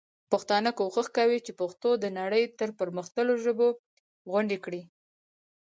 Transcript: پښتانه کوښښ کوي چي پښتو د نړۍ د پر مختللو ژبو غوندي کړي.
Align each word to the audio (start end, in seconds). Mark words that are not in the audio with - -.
پښتانه 0.31 0.69
کوښښ 0.77 1.07
کوي 1.17 1.37
چي 1.45 1.51
پښتو 1.61 1.89
د 2.03 2.05
نړۍ 2.19 2.43
د 2.59 2.61
پر 2.79 2.87
مختللو 2.97 3.33
ژبو 3.45 3.67
غوندي 4.29 4.57
کړي. 4.65 4.81